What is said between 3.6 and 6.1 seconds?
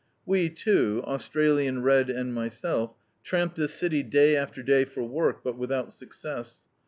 city day after day for work, but without